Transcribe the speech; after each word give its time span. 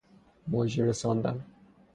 مژده 0.47 0.85
رساندن 0.85 1.45